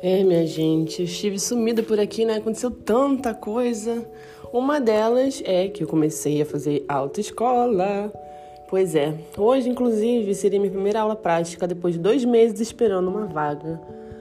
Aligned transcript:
É, 0.00 0.22
minha 0.22 0.46
gente, 0.46 1.00
eu 1.00 1.06
estive 1.06 1.40
sumida 1.40 1.82
por 1.82 1.98
aqui, 1.98 2.24
né? 2.24 2.36
Aconteceu 2.36 2.70
tanta 2.70 3.34
coisa. 3.34 4.06
Uma 4.52 4.80
delas 4.80 5.42
é 5.44 5.66
que 5.66 5.82
eu 5.82 5.88
comecei 5.88 6.40
a 6.40 6.46
fazer 6.46 6.84
autoescola. 6.88 8.12
Pois 8.68 8.94
é, 8.94 9.12
hoje, 9.36 9.68
inclusive, 9.68 10.34
seria 10.36 10.60
minha 10.60 10.70
primeira 10.70 11.00
aula 11.00 11.16
prática 11.16 11.66
depois 11.66 11.94
de 11.94 12.00
dois 12.00 12.24
meses 12.24 12.60
esperando 12.60 13.08
uma 13.08 13.26
vaga 13.26 13.80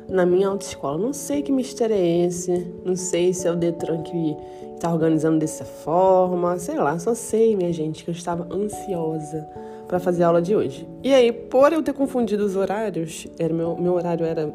na 0.10 0.26
minha 0.26 0.48
autoescola. 0.48 0.98
Não 0.98 1.14
sei 1.14 1.44
que 1.44 1.52
mistério 1.52 1.96
é 1.96 2.25
esse, 2.25 2.73
não 2.84 2.96
sei 2.96 3.32
se 3.32 3.48
é 3.48 3.52
o 3.52 3.55
Detran 3.55 4.02
que 4.02 4.36
está 4.73 4.91
organizando 4.91 5.38
dessa 5.38 5.66
forma, 5.66 6.57
sei 6.57 6.78
lá, 6.78 6.98
só 6.98 7.14
sei, 7.14 7.55
minha 7.55 7.73
gente, 7.73 8.04
que 8.04 8.09
eu 8.09 8.14
estava 8.14 8.48
ansiosa 8.52 9.48
para 9.88 10.00
fazer 10.00 10.23
a 10.23 10.28
aula 10.28 10.41
de 10.41 10.55
hoje. 10.55 10.88
E 11.04 11.14
aí, 11.14 11.32
por 11.32 11.71
eu 11.71 11.84
ter 11.84 11.94
confundido 11.94 12.46
os 12.46 12.56
horários, 12.56 13.28
era 13.38 13.54
meu, 13.54 13.75
meu 13.78 13.94
horário 13.94 14.25
era 14.25 14.52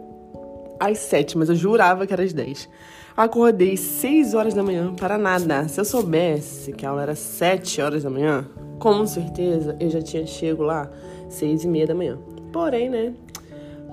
às 0.91 0.99
sete, 0.99 1.37
mas 1.37 1.49
eu 1.49 1.55
jurava 1.55 2.07
que 2.07 2.13
era 2.13 2.23
às 2.23 2.33
dez. 2.33 2.69
Acordei 3.17 3.77
seis 3.77 4.35
horas 4.35 4.55
da 4.55 4.63
manhã 4.63 4.95
para 4.95 5.19
nada. 5.19 5.69
Se 5.69 5.79
eu 5.81 5.85
soubesse 5.85 6.73
que 6.73 6.87
a 6.87 6.91
aula 6.91 7.03
era 7.03 7.15
sete 7.15 7.81
horas 7.81 8.03
da 8.03 8.11
manhã, 8.11 8.47
com 8.79 9.07
certeza 9.07 9.77
eu 9.79 9.91
já 9.91 10.01
tinha 10.01 10.27
chego 10.27 10.63
lá 10.63 10.91
seis 11.29 11.63
e 11.65 11.69
meia 11.69 11.87
da 11.87 11.95
manhã. 11.95 12.19
Porém, 12.53 12.89
né? 12.89 13.13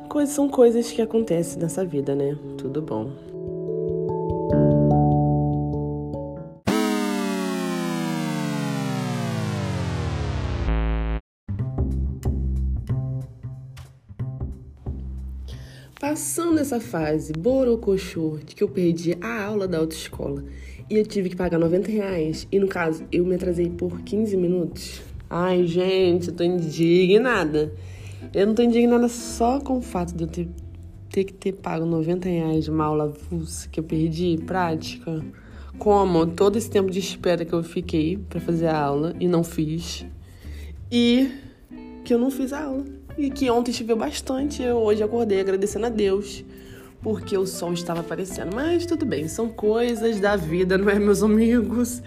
Coisas 0.07 0.34
são 0.34 0.49
coisas 0.49 0.91
que 0.91 1.02
acontecem 1.02 1.62
nessa 1.62 1.85
vida, 1.85 2.15
né? 2.15 2.38
Tudo 2.57 2.81
bom. 2.81 3.29
Passando 16.00 16.60
essa 16.60 16.80
fase 16.80 17.34
borocochô 17.34 18.38
de 18.46 18.55
que 18.55 18.64
eu 18.64 18.70
perdi 18.70 19.18
a 19.20 19.44
aula 19.44 19.68
da 19.68 19.80
autoescola 19.80 20.46
e 20.90 20.96
eu 20.96 21.05
tive 21.05 21.28
que 21.28 21.36
pagar 21.36 21.60
90 21.60 21.92
reais, 21.92 22.48
e 22.50 22.58
no 22.58 22.70
caso 22.70 23.04
eu 23.12 23.26
me 23.26 23.36
atrasei 23.36 23.70
por 23.70 24.00
15 24.00 24.38
minutos. 24.38 25.02
Ai, 25.30 25.68
gente, 25.68 26.30
eu 26.30 26.34
tô 26.34 26.42
indignada. 26.46 27.74
Eu 28.34 28.48
não 28.48 28.55
tô 28.55 28.62
indignada 28.64 29.10
só 29.10 29.60
com 29.60 29.80
o 29.80 29.82
fato 29.82 30.16
de 30.16 30.24
eu 30.24 30.30
ter, 30.30 30.48
ter 31.10 31.26
que 31.26 31.34
ter 31.34 31.52
pago 31.52 31.86
90 31.86 32.30
reais 32.30 32.64
de 32.64 32.72
uma 32.72 32.86
aula 32.86 33.14
que 33.70 33.82
eu 33.82 33.84
perdi 33.84 34.40
prática. 34.48 35.22
Como 35.77 36.27
todo 36.27 36.58
esse 36.58 36.70
tempo 36.70 36.90
de 36.90 37.00
espera 37.00 37.44
que 37.44 37.54
eu 37.54 37.62
fiquei 37.62 38.16
para 38.18 38.40
fazer 38.40 38.68
a 38.68 38.80
aula 38.80 39.14
e 39.20 39.27
não 39.27 39.44
fiz. 39.44 40.05
E 40.90 41.30
que 42.05 42.14
eu 42.14 42.18
não 42.18 42.32
fiz 42.32 42.54
a 42.54 42.64
aula 42.64 42.99
e 43.20 43.29
que 43.29 43.49
ontem 43.49 43.73
choveu 43.73 43.98
bastante. 43.98 44.63
Eu 44.63 44.77
hoje 44.77 45.03
acordei 45.03 45.41
agradecendo 45.41 45.85
a 45.85 45.89
Deus 45.89 46.43
porque 47.01 47.37
o 47.37 47.45
sol 47.45 47.73
estava 47.73 47.99
aparecendo. 47.99 48.53
Mas 48.55 48.85
tudo 48.85 49.05
bem, 49.05 49.27
são 49.27 49.49
coisas 49.49 50.20
da 50.20 50.35
vida, 50.35 50.77
não 50.77 50.89
é, 50.89 50.98
meus 50.98 51.21
amigos? 51.21 52.01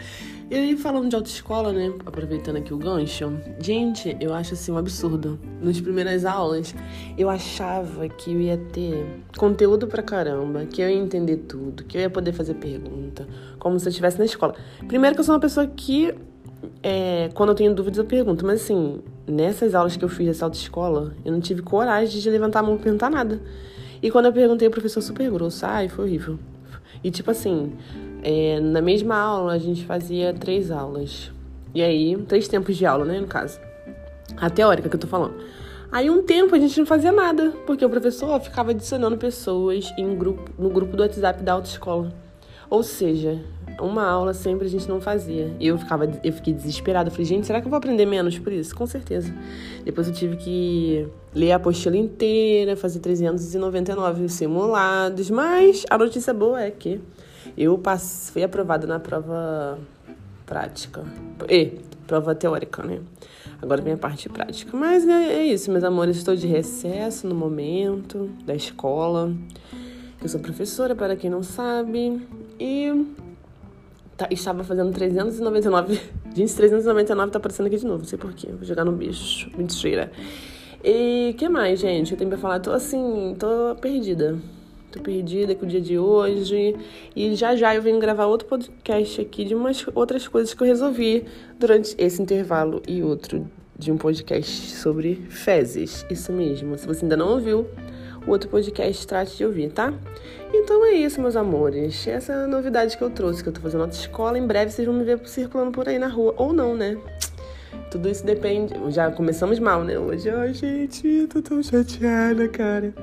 E 0.50 0.55
aí, 0.55 0.77
falando 0.77 1.08
de 1.08 1.16
autoescola, 1.16 1.72
né? 1.72 1.94
Aproveitando 2.05 2.56
aqui 2.56 2.74
o 2.74 2.77
gancho, 2.77 3.33
gente, 3.58 4.14
eu 4.20 4.34
acho 4.34 4.52
assim 4.52 4.70
um 4.70 4.77
absurdo. 4.77 5.38
Nas 5.62 5.80
primeiras 5.80 6.27
aulas, 6.27 6.74
eu 7.16 7.30
achava 7.30 8.06
que 8.08 8.33
eu 8.33 8.40
ia 8.40 8.58
ter 8.58 9.06
conteúdo 9.38 9.86
pra 9.86 10.02
caramba, 10.02 10.66
que 10.66 10.83
eu 10.83 10.90
ia 10.90 10.96
entender 10.96 11.38
tudo, 11.38 11.84
que 11.84 11.96
eu 11.96 12.02
ia 12.02 12.10
poder 12.10 12.33
fazer 12.33 12.55
pergunta, 12.55 13.27
como 13.58 13.80
se 13.80 13.86
eu 13.86 13.90
estivesse 13.90 14.18
na 14.18 14.27
escola. 14.27 14.55
Primeiro, 14.86 15.14
que 15.14 15.20
eu 15.20 15.24
sou 15.24 15.34
uma 15.34 15.40
pessoa 15.40 15.66
que 15.66 16.14
é, 16.83 17.30
quando 17.33 17.50
eu 17.50 17.55
tenho 17.55 17.74
dúvidas, 17.74 17.96
eu 17.96 18.05
pergunto. 18.05 18.44
Mas 18.44 18.62
assim, 18.62 19.00
nessas 19.27 19.75
aulas 19.75 19.97
que 19.97 20.05
eu 20.05 20.09
fiz 20.09 20.27
dessa 20.27 20.45
autoescola, 20.45 21.15
eu 21.25 21.33
não 21.33 21.41
tive 21.41 21.62
coragem 21.62 22.20
de 22.20 22.31
levantar 22.31 22.61
a 22.61 22.62
mão 22.62 22.77
e 22.77 22.78
perguntar 22.78 23.11
nada. 23.11 23.41
E 24.03 24.11
quando 24.11 24.27
eu 24.27 24.33
perguntei, 24.33 24.67
o 24.67 24.70
professor 24.70 25.01
super 25.01 25.31
grosso. 25.31 25.64
Ai, 25.64 25.89
foi 25.89 26.05
horrível. 26.05 26.39
E 27.05 27.11
tipo 27.11 27.30
assim, 27.30 27.73
é, 28.23 28.61
na 28.61 28.80
mesma 28.80 29.17
aula 29.17 29.52
a 29.52 29.58
gente 29.58 29.85
fazia 29.85 30.35
três 30.35 30.70
aulas. 30.70 31.30
E 31.74 31.83
aí, 31.83 32.17
três 32.29 32.48
tempos 32.48 32.77
de 32.77 32.85
aula, 32.85 33.05
né, 33.05 33.20
no 33.20 33.27
caso. 33.27 33.61
A 34.36 34.51
teórica 34.51 34.89
que 34.89 34.96
eu 34.96 35.01
tô 35.01 35.07
falando. 35.07 35.35
Aí 35.91 36.08
um 36.08 36.23
tempo 36.23 36.55
a 36.55 36.58
gente 36.58 36.79
não 36.79 36.86
fazia 36.86 37.13
nada, 37.13 37.52
porque 37.67 37.85
o 37.85 37.91
professor 37.91 38.41
ficava 38.41 38.70
adicionando 38.70 39.17
pessoas 39.19 39.92
em 39.98 40.17
grupo, 40.17 40.51
no 40.58 40.70
grupo 40.70 40.96
do 40.96 41.02
WhatsApp 41.02 41.42
da 41.42 41.52
autoescola. 41.52 42.13
Ou 42.70 42.83
seja, 42.83 43.39
uma 43.80 44.05
aula 44.05 44.34
sempre 44.34 44.66
a 44.66 44.70
gente 44.70 44.88
não 44.88 45.00
fazia. 45.00 45.55
Eu 45.60 45.78
ficava, 45.78 46.10
eu 46.22 46.33
fiquei 46.33 46.52
desesperada. 46.52 47.10
falei, 47.10 47.27
gente, 47.27 47.46
será 47.46 47.60
que 47.60 47.66
eu 47.66 47.70
vou 47.70 47.77
aprender 47.77 48.06
menos 48.06 48.38
por 48.38 48.52
isso? 48.52 48.74
Com 48.74 48.86
certeza. 48.86 49.33
Depois 49.84 50.08
eu 50.08 50.14
tive 50.14 50.36
que 50.36 51.08
ler 51.34 51.52
a 51.52 51.56
apostila 51.56 51.96
inteira, 51.96 52.77
fazer 52.77 53.00
399 53.00 54.28
simulados. 54.28 55.30
Mas 55.30 55.84
a 55.90 55.98
notícia 55.98 56.33
boa 56.33 56.60
é 56.60 56.70
que 56.70 57.00
eu 57.56 57.77
passei, 57.78 58.33
fui 58.33 58.42
aprovada 58.42 58.86
na 58.86 58.98
prova 58.98 59.78
prática. 60.46 61.04
E, 61.48 61.80
prova 62.06 62.34
teórica, 62.34 62.83
né? 62.83 63.00
Agora 63.60 63.80
vem 63.80 63.92
a 63.92 63.96
parte 63.96 64.28
prática. 64.28 64.77
Mas 64.77 65.06
é, 65.06 65.34
é 65.34 65.46
isso, 65.46 65.70
meus 65.70 65.84
amores. 65.84 66.16
Estou 66.16 66.34
de 66.34 66.46
recesso 66.46 67.27
no 67.27 67.34
momento 67.34 68.28
da 68.44 68.54
escola. 68.54 69.33
Eu 70.20 70.28
sou 70.28 70.40
professora, 70.40 70.94
para 70.94 71.16
quem 71.16 71.30
não 71.30 71.42
sabe. 71.42 72.20
E 72.58 72.90
tá, 74.22 74.28
estava 74.30 74.64
fazendo 74.64 74.92
399. 74.92 76.00
Gente, 76.34 76.55
399 76.55 77.30
tá 77.33 77.38
aparecendo 77.38 77.66
aqui 77.66 77.77
de 77.77 77.86
novo, 77.86 77.98
não 77.98 78.05
sei 78.05 78.18
porquê. 78.18 78.48
Vou 78.48 78.64
jogar 78.64 78.84
no 78.84 78.92
bicho. 78.92 79.50
Mentira. 79.56 80.10
E 80.84 81.34
que 81.38 81.48
mais, 81.48 81.80
gente? 81.80 82.12
Eu 82.12 82.18
tenho 82.18 82.30
pra 82.30 82.38
falar. 82.38 82.60
Tô 82.60 82.72
assim, 82.72 83.36
tô 83.38 83.77
perdida. 83.80 84.38
Tô 84.90 85.00
perdida 85.00 85.55
com 85.55 85.64
o 85.64 85.68
dia 85.68 85.80
de 85.80 85.98
hoje. 85.98 86.77
E 87.14 87.34
já 87.34 87.56
já 87.56 87.74
eu 87.74 87.83
venho 87.83 87.98
gravar 87.98 88.27
outro 88.27 88.46
podcast 88.46 89.20
aqui 89.20 89.44
de 89.44 89.55
umas 89.55 89.84
outras 89.94 90.28
coisas 90.28 90.52
que 90.54 90.62
eu 90.62 90.66
resolvi 90.66 91.24
durante 91.58 91.94
esse 91.98 92.20
intervalo 92.20 92.83
e 92.86 93.02
outro 93.02 93.48
de 93.78 93.90
um 93.90 93.96
podcast 93.96 94.70
sobre 94.77 95.16
fezes. 95.28 96.06
Isso 96.10 96.33
mesmo. 96.33 96.77
Se 96.77 96.86
você 96.86 97.04
ainda 97.04 97.16
não 97.16 97.33
ouviu, 97.33 97.66
o 98.27 98.30
outro 98.30 98.48
podcast 98.48 99.06
trate 99.06 99.36
de 99.36 99.44
ouvir, 99.44 99.70
tá? 99.70 99.92
Então 100.52 100.84
é 100.84 100.92
isso, 100.92 101.20
meus 101.20 101.36
amores. 101.36 102.06
Essa 102.06 102.33
é 102.33 102.44
a 102.44 102.46
novidade 102.46 102.96
que 102.96 103.02
eu 103.02 103.10
trouxe, 103.10 103.42
que 103.42 103.48
eu 103.48 103.52
tô 103.52 103.60
fazendo 103.60 103.80
outra 103.80 103.98
escola. 103.98 104.38
Em 104.38 104.46
breve 104.46 104.70
vocês 104.70 104.86
vão 104.86 104.96
me 104.96 105.05
ver 105.05 105.20
circulando 105.27 105.72
por 105.72 105.88
aí 105.88 105.98
na 105.98 106.08
rua. 106.08 106.34
Ou 106.36 106.52
não, 106.52 106.77
né? 106.77 106.96
Tudo 107.90 108.08
isso 108.08 108.24
depende. 108.24 108.74
Já 108.88 109.10
começamos 109.10 109.58
mal, 109.58 109.83
né? 109.84 109.98
Hoje, 109.98 110.30
ai, 110.30 110.52
gente, 110.55 111.27
tô 111.28 111.42
tão 111.42 111.62
chateada, 111.62 112.48
cara. 112.48 112.94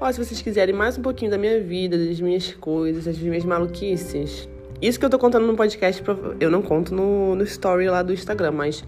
Ó, 0.00 0.10
se 0.10 0.24
vocês 0.24 0.40
quiserem 0.40 0.74
mais 0.74 0.96
um 0.96 1.02
pouquinho 1.02 1.30
da 1.30 1.38
minha 1.38 1.60
vida, 1.60 1.98
das 1.98 2.20
minhas 2.20 2.52
coisas, 2.54 3.04
das 3.04 3.18
minhas 3.18 3.44
maluquices, 3.44 4.48
isso 4.82 4.98
que 4.98 5.06
eu 5.06 5.10
tô 5.10 5.16
contando 5.16 5.46
no 5.46 5.54
podcast, 5.54 6.02
eu 6.40 6.50
não 6.50 6.60
conto 6.60 6.92
no, 6.92 7.36
no 7.36 7.44
story 7.44 7.88
lá 7.88 8.02
do 8.02 8.12
Instagram, 8.12 8.50
mas 8.50 8.76
se 8.76 8.84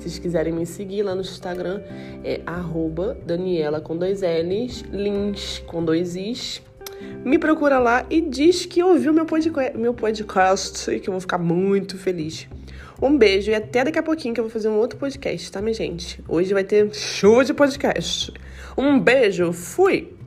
vocês 0.00 0.18
quiserem 0.18 0.54
me 0.54 0.64
seguir 0.64 1.02
lá 1.02 1.14
no 1.14 1.20
Instagram, 1.20 1.82
é 2.24 2.40
arroba 2.46 3.14
Daniela 3.26 3.78
com 3.78 3.94
dois 3.94 4.22
L's, 4.22 4.82
Lins 4.90 5.62
com 5.66 5.84
dois 5.84 6.16
Is. 6.16 6.62
Me 7.22 7.38
procura 7.38 7.78
lá 7.78 8.06
e 8.08 8.22
diz 8.22 8.64
que 8.64 8.82
ouviu 8.82 9.12
meu 9.12 9.26
podcast, 9.26 9.76
meu 9.76 9.92
podcast 9.92 10.90
e 10.90 10.98
que 10.98 11.10
eu 11.10 11.12
vou 11.12 11.20
ficar 11.20 11.36
muito 11.36 11.98
feliz. 11.98 12.48
Um 13.02 13.18
beijo 13.18 13.50
e 13.50 13.54
até 13.54 13.84
daqui 13.84 13.98
a 13.98 14.02
pouquinho 14.02 14.32
que 14.32 14.40
eu 14.40 14.44
vou 14.44 14.50
fazer 14.50 14.68
um 14.68 14.78
outro 14.78 14.98
podcast, 14.98 15.52
tá, 15.52 15.60
minha 15.60 15.74
gente? 15.74 16.24
Hoje 16.26 16.54
vai 16.54 16.64
ter 16.64 16.94
show 16.94 17.44
de 17.44 17.52
podcast. 17.52 18.32
Um 18.78 18.98
beijo, 18.98 19.52
fui! 19.52 20.23